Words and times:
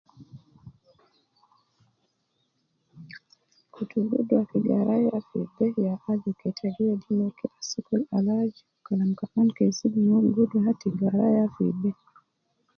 Kutu 3.73 3.97
gudra 4.07 4.39
fi 4.49 4.57
garaya 4.67 5.17
fi 5.27 5.39
be 5.53 5.67
ya 5.85 5.93
aju 6.11 6.31
keta 6.39 6.67
gi 6.73 6.83
wedi 6.87 7.11
no 7.19 7.27
kila 7.37 7.59
sokol 7.69 8.01
al 8.15 8.27
waju 8.35 8.63
Kalam 8.85 9.11
kaman 9.19 9.47
ke 9.55 9.63
zidu 9.77 9.99
nomon 10.05 10.27
gudra 10.35 10.69
te 10.79 10.87
garaya 10.99 11.45
fi 11.55 11.65
be. 11.79 11.91